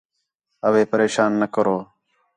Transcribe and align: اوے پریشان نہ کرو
اوے 0.67 0.81
پریشان 0.91 1.31
نہ 1.41 1.47
کرو 1.53 1.77